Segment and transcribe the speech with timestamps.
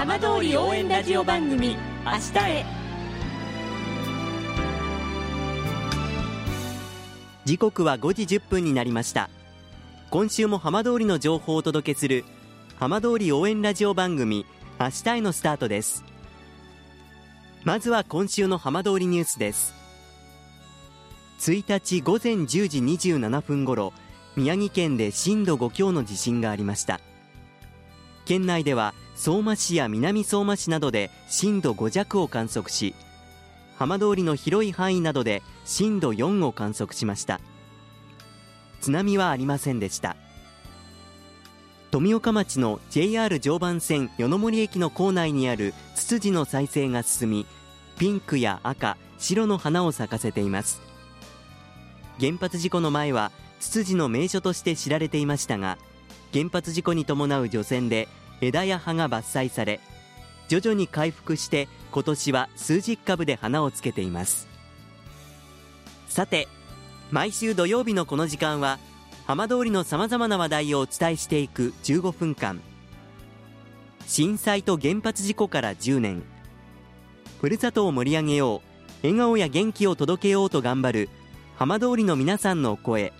[0.00, 1.76] 浜通り応援ラジオ番組
[2.06, 2.64] 明日へ。
[7.44, 9.28] 時刻は5時1分になりました。
[10.08, 12.24] 今週も浜通りの情報をお届けする
[12.78, 14.46] 浜通り応援ラジオ番組
[14.80, 16.02] 明日へのスタートです。
[17.64, 19.74] まずは今週の浜通りニュースです。
[21.40, 23.92] 1日午前10時27分ごろ
[24.34, 27.00] 宮城県で震度5強の地震がありました。
[28.24, 32.94] 県内では相馬市や南相馬市などで震度5弱を観測し
[33.76, 37.38] 浜通りの広い範囲などで震度4を観測しました。
[38.80, 40.16] 津波はありませんでした。
[41.90, 47.46] 富岡町の JR 常磐線与野森駅の構内にあるツツジの再生が進み
[47.98, 50.80] ピンクや赤白の花を咲かせています。
[52.18, 55.76] 原発事故の前はツツジの名所として知られていましたが
[56.32, 58.08] 原発事故に伴う除染で
[58.40, 59.80] 枝や葉が伐採され
[60.48, 64.48] 徐々に回復して今年は数十株で花をつけています。
[66.08, 66.48] さて
[67.10, 68.78] 毎週土曜日のこの時間は
[69.26, 72.60] 浜通りのさまざまな話題をお伝えしていく15分間。
[74.06, 76.22] 震災と原発事故から10年。
[77.40, 81.08] ふるさとを盛り上げよう笑顔や元気を届けようと頑張る
[81.56, 83.12] 浜通りの皆さんの声。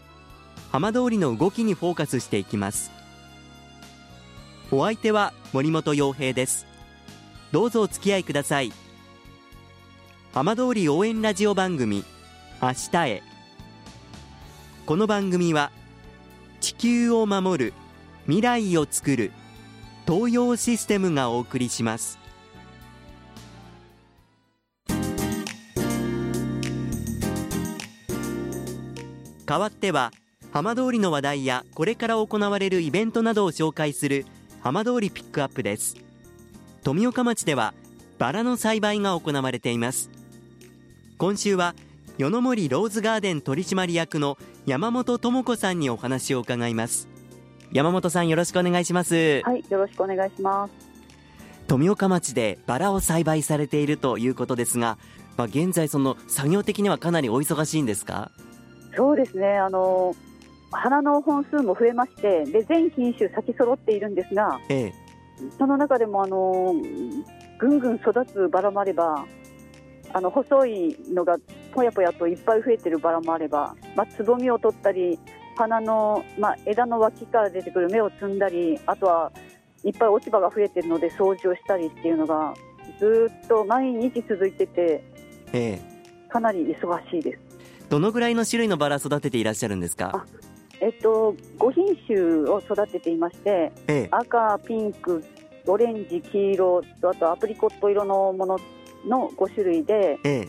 [0.73, 2.91] 浜通りの動きにフォーカスしていきます。
[4.73, 6.65] お相手は森本洋平です。
[7.51, 8.73] どうぞお付き合いください。
[10.33, 12.05] 浜通り応援ラジオ番組
[12.63, 13.23] 明日へ。
[14.87, 15.73] この番組は
[16.61, 17.73] 地球を守る
[18.27, 19.33] 未来をつくる
[20.07, 22.17] 東洋システムがお送りします。
[29.47, 30.13] 代わっては
[30.53, 34.27] 浜通りの話題やこれから行われるイベントなどを紹介する
[34.63, 35.97] 浜通りピックアップです。
[36.85, 37.73] 富岡町では
[38.19, 40.11] バラの栽培が行われています。
[41.17, 41.75] 今週は
[42.19, 44.37] 与野森ローズガーデン取締役の
[44.67, 47.09] 山本智子さんにお話を伺います。
[47.73, 49.43] 山本さんよろしくお願いします。
[49.45, 50.73] はいよろしくお願いします。
[51.67, 54.99] 富岡町でバラを栽培されているということですが、
[55.37, 58.31] まあ、現在その作業的にはかなりお忙しいんですか？
[58.95, 59.57] そうですね。
[59.57, 60.15] あの
[60.71, 64.95] 花の本数も増えましてで全品種咲き揃っているんですが、ええ、
[65.59, 66.75] その中でもあの
[67.59, 69.25] ぐんぐん育つバラもあれば
[70.13, 71.37] あの細いのが
[71.73, 75.19] ぽやぽやといっぱい増えてるバラもあれば、まあ、つぼみを取ったり
[75.57, 79.33] 花の、まあ、枝の脇から出てくる芽を摘んだりあとは
[79.85, 82.55] いっぱい落ち葉が増えてるので掃除をしたりっていうのが
[82.99, 85.05] ずっと毎日続いてて、
[85.53, 85.81] ええ、
[86.29, 87.41] かなり忙しいです。
[87.89, 90.27] どのぐらいの種類のバラ育てていらっしゃるんですか？
[90.81, 95.23] えっと、5品種を育てていまして、ええ、赤、ピンク、
[95.67, 98.59] オレンジ、黄色とあとアプリコット色のもの
[99.07, 100.49] の5種類で,、え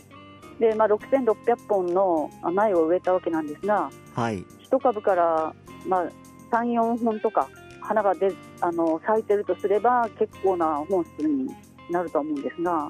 [0.58, 1.34] でまあ、6600
[1.68, 5.54] 本の苗を植えたわけなんですが、はい、1株から、
[5.86, 6.04] まあ、
[6.50, 7.48] 3、4本とか
[7.80, 11.48] 花がであの咲いてるとすれば結構な本数に
[11.90, 12.88] なると思うんですが。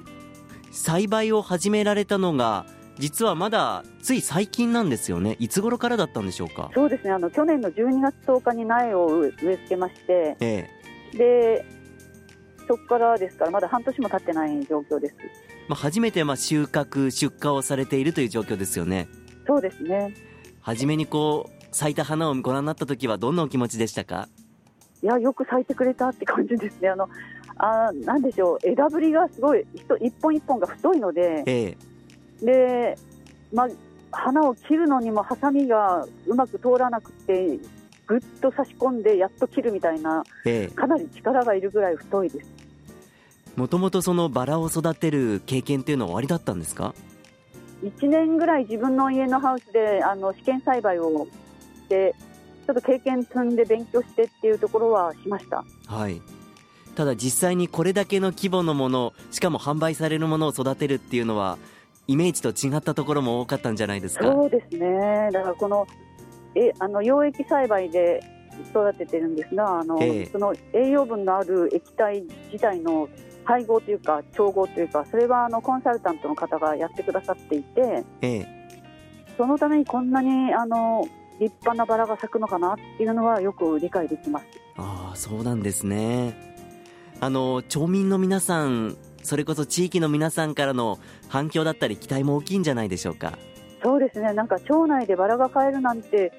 [0.71, 2.65] 栽培を始められたのが
[2.99, 6.69] 実はまだつい最近なんですよね、いつ頃からだったんでしょうか？
[6.73, 7.11] そうですね。
[7.11, 10.69] あの去年の12月10日に苗を植え付けまして、え
[11.13, 11.65] え、で
[12.67, 15.15] そこからですから、まだ半年も経ってない状況です、
[15.67, 19.07] まあ、初めてまあ収穫、出荷をされているという状況ですよね。
[19.45, 20.13] そうですね。
[20.61, 24.29] 初めにこう咲いた花をご覧になった時は、どんなお気持ちでしたか？
[25.01, 26.89] いや、よく咲いてくれたって感じですね。
[26.89, 27.09] あの
[27.57, 28.57] あなんでしょう。
[28.63, 29.65] 枝ぶりがすごい
[29.99, 31.77] 一本一本が太いので、ええ、
[32.43, 32.97] で、
[33.53, 33.67] まあ、
[34.11, 37.57] 花を切るのにもハサミがうまく通らなくて
[38.05, 42.49] ぐっと差し込んでやっと切るみたいな、ええ、かなり力がいるぐらい太いです。
[43.55, 46.93] もともとそのバラを育てる経験っていうのは終わりだったんですか
[47.83, 51.27] ？1年ぐらい自分の家のハウスであの試験栽培を
[51.75, 52.15] して
[52.65, 55.63] ちょっと経験積んで勉強してっていうところはしました。
[55.87, 56.21] はい。
[56.95, 61.57] ただ実際にこれだけの規模のものしかも販売されるものを育てるっていうのは
[62.07, 64.25] イメージと違ったところも多かったんじゃないですか？
[64.25, 65.87] そうですね、だからこの
[66.55, 68.23] えあの溶液栽培で
[68.69, 73.09] 育ててるんですがあの、えその栄養分のある液体自体の
[73.45, 78.45] 配合というか調合というかそれはあのコンサルタントの方がやってくださっていて、え。
[79.35, 81.07] そのためにこんなにあの
[81.39, 84.45] 立派なバラが咲くのかなっていうのはよく理解できます。
[84.77, 86.35] ああそうなんですね。
[87.19, 90.99] あの町民の皆さんそれこそ地域の皆さんからの
[91.29, 93.37] 反響だったり期待も大きいんじゃないでしょうか？
[93.83, 94.33] そうですね。
[94.33, 96.31] なんか町内でバラが買えるなんてっ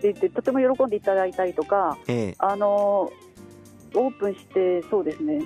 [0.00, 3.10] て言ってとても喜んでいただいたりとか、ええ、あの
[3.94, 5.40] オープンしてそうですね。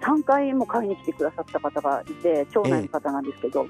[0.00, 3.66] 3回も買いに来てくださった方がいて町内の方なんですけど、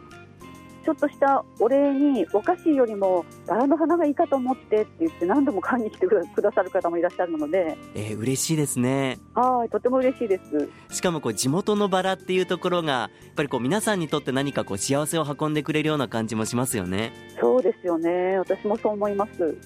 [0.89, 9.19] ちょっとしたお礼にお菓子よりもバラの花がいいかと思ってって言って何度も買いに来てくださる方もいらっしゃるので、えー、嬉しいですね。
[9.35, 10.41] はいとても嬉しいで
[10.89, 10.97] す。
[10.97, 17.13] しかもこう地元のバラっていうところがやっぱりこう皆さんにとって何かこう幸せを運んでくれるような感じもしますよね。
[17.39, 18.39] そうですよね。
[18.39, 19.59] 私もそう思います。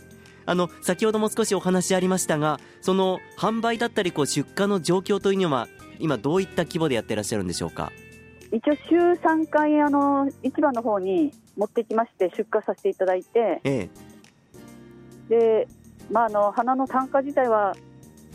[0.44, 5.68] あの先ほども少しお話ありましたがその販売だったりこう出荷の状況というのは
[6.00, 7.92] 今どういった規模でやってらっしゃるんでしょうか？
[8.52, 13.90] 一応週3回あの市場の方に持ってきまして出荷させていただいて、ええ、
[15.28, 15.68] で、
[16.10, 17.74] まあ、あの花の単価自体は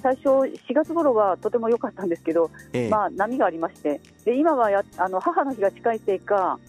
[0.01, 6.59] 最初4月頃はとても良かったんですけど、ええ、まあ、波がありましてで今はやあの母の日が近いせいか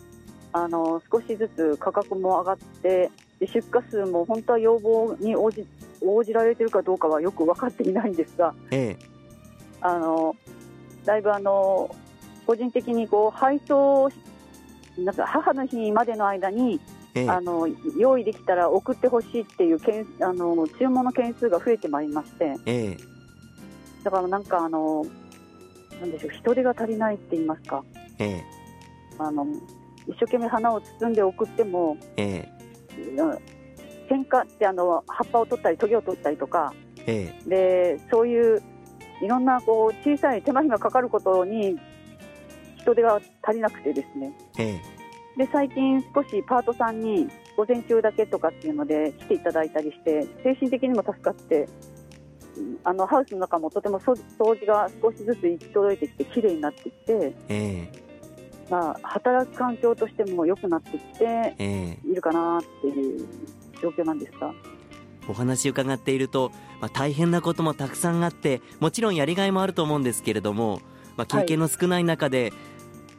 [0.52, 3.10] あの少しずつ価格も上がって
[3.40, 5.66] で出荷数も本当は要望に応じ
[6.02, 9.06] 応じられているかどうかはよく分かっていないんですが、ええ、
[9.80, 10.36] あの
[11.04, 11.94] だいぶあの
[12.48, 14.08] 個人的にこう配送
[14.96, 16.80] なんか母の日までの間に、
[17.14, 17.68] ええ、あの
[17.98, 22.96] 用意できたら送ってほしいっていうけんあの注文の件数が増えてまいりまして、え、
[24.02, 25.04] だからなんかあの
[26.00, 27.84] なんでしょう人手が足りないって言いますか、
[29.18, 29.46] あの
[30.06, 32.48] 一生懸命花を包んで送っても、え
[32.96, 32.98] え、
[34.08, 36.72] 点火ってあの葉っぱを取ったりトゲを取ったりとか、
[37.04, 38.62] でそういう
[39.20, 41.78] いろんなこう小さい手間暇かかることに
[42.88, 44.80] 人手が足りなくてですね、え
[45.36, 51.68] え、で最近少しパートさんに午前中だけとかっていうので来ていただいたりして精神的にも助かって
[52.84, 61.54] あのハウスの中もとても掃除が少しずつ行き届いてきて綺麗になってきて、えー、まあ、働く環境としても良くなってきて
[62.04, 63.26] いるかなっていう
[63.80, 64.52] 状況なんですが。
[65.28, 66.50] お話伺っていると、
[66.80, 70.80] まあ、大変なこともたくさんあってもちろんやりがいもあると思うんですけれども、
[71.18, 72.52] まあ、経験の少ない中で、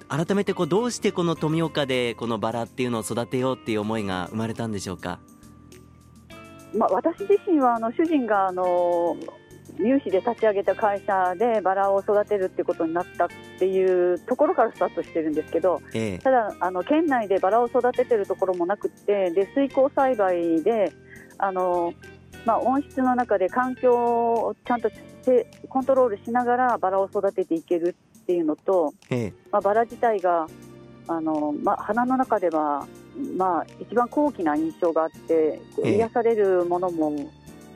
[0.10, 5.20] 改めてこうどうしてこの富岡でこのバラっていうのを育てようっていう思いが生まれたんでしょうか、
[6.76, 9.16] まあ、私自身はあの主人があの
[9.78, 13.28] 乳歯で立ち上げた会社でバラを育てるってことになったっ
[13.60, 20.92] ていうところからスタートしてるんですけど、ええ、ただあの県内でバラを育ててるところもなくてで水耕栽培で
[21.38, 21.94] あの、
[22.46, 24.90] まあ、温室の中で環境をちゃんと
[25.70, 27.96] コントロールしながらバラを育てていける
[28.30, 30.46] っていうのと、ええ、まあ、バラ自体が
[31.08, 32.88] あの、まあ、花の中では、
[33.36, 37.12] まあ、一番高貴な印象があって、え、癒されるものも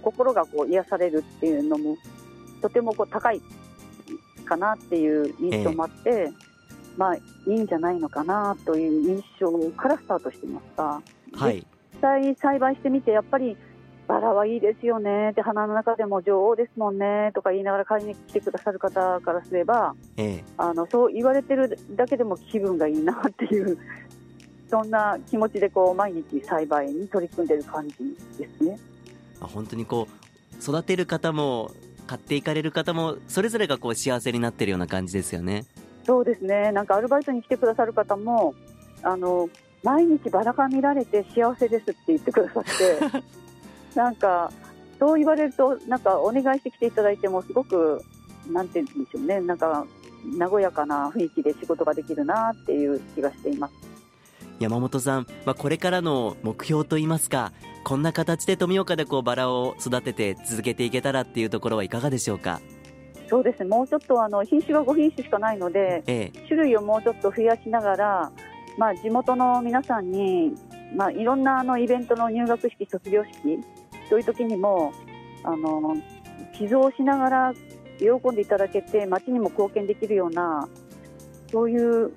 [0.04, 1.98] 心がこう癒されるっていうのも
[2.62, 3.42] とてもこう高い
[4.46, 6.32] かなっていう印象もあって、
[6.98, 11.02] まあ、いいんじゃないのかなという印象からスタートしていますが、
[11.34, 13.58] はい、実際栽培してみてやっぱり
[14.08, 23.78] バラはいいですよねって花の中でも女王ですもんねとか言いながら買いに来てくださる方からすれば、ええ、あのそう言われてるだけでも気分がいいなっていう
[24.70, 27.96] そんな気持ちでこう毎日栽培に取り組んでる感じ
[28.38, 28.78] ですね。
[29.40, 31.72] 本当にこう育てる方も
[32.08, 35.66] 買っていかれる方もそれぞれがこう幸せになってるような感じですよね。
[36.06, 38.54] そうですねなんかアルバイトに来てくださる方も
[39.04, 39.50] あの
[39.84, 42.72] 毎日バラが見られて幸せですって言ってくださって
[43.96, 44.52] なんか
[45.00, 48.02] そう言われるとなんかお願いしてきていただいてもすごく
[48.52, 49.42] なんて言うんでしょうね。
[49.42, 49.86] なんか
[50.40, 53.74] 和やかな雰囲気で仕事ができるなっていう気がしています。
[54.60, 57.52] 山本さん、まあ、これからの目標といいますか
[57.84, 62.62] こんな形で富岡でこうバラを育てて続けていけたらっていうところはいかがでしょうか？
[63.30, 63.66] そうですね。
[63.66, 68.32] もうちょっとあの品種が5品種しかないので、ええ、種類をもうちょっと増やしながら、
[68.78, 70.54] まあ、地元の皆さんに、
[70.96, 73.60] まあ、いろんなあのイベントの入学式卒業式
[74.10, 74.94] そういう時にも
[75.44, 75.96] あの
[76.58, 77.54] 寄贈しながら
[78.00, 80.68] 喜んでいただけて町にも貢献できるような
[81.52, 82.12] そういう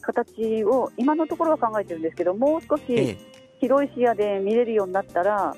[0.00, 3.16] 形を今のところは考えてるんですけどもう少し
[3.60, 5.54] 広い視野で見れるようになったら、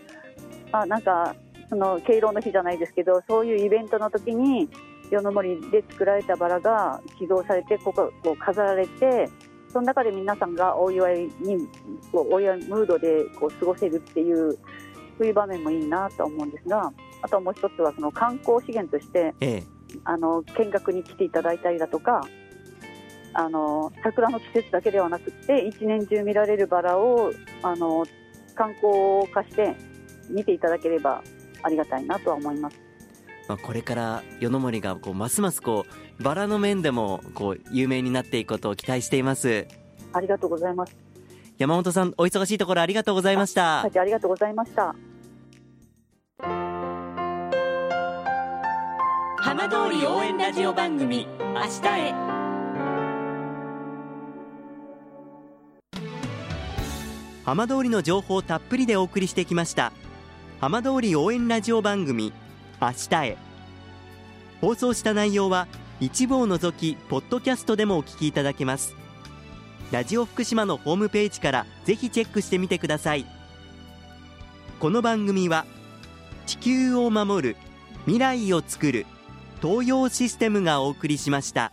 [0.73, 1.35] あなんか
[1.71, 4.69] その敬老の日じゃないですけどそういうイベントの時に
[5.11, 9.31] 夜の森で作られたバラが寄贈されてこここう飾られて
[9.73, 11.67] その中で皆さんがお祝いに
[12.13, 14.59] こうお祝いムードでこう過ごせるっていう
[15.19, 16.93] そういう場面もいいなと思うんですが
[17.23, 19.65] あともう一つはその観光資源として、ええ、
[20.05, 22.23] あの見学に来ていただいたりだとか
[23.35, 28.05] あの桜の季節だけではなくて一年中見られるバラをあの
[28.55, 29.75] 観光化して
[30.31, 31.23] 見ていただければ
[31.63, 32.81] ありがたいなとは思います。
[33.49, 35.85] まあ、これから夜の森がこうますますこ
[36.19, 39.67] うバラの面でもこう有名になっていくことを期待しています。
[40.15, 41.04] ありがとうございます
[41.57, 43.83] 山本さんお忙しいところありがとうございました。
[43.83, 44.95] ありがとうございました。
[49.39, 52.15] 浜通り応援ラジオ番組明日へ。
[57.45, 59.93] 浜通りの情報たっぷりでお送りしてきました。
[60.61, 62.33] 浜通り応援ラジオ番組
[62.81, 63.37] 明日へ。
[64.61, 65.69] 放送した内容は
[66.01, 68.97] 一部を除きポッドキャストでもお聞きいただけます
[69.95, 73.25] ラジオ福島のホームページからぜひチェックしてみてください
[74.81, 75.67] この番組は
[76.47, 77.57] 地球を守る
[78.01, 79.07] 未来をつくる
[79.63, 81.71] 東洋システムがお送りしました。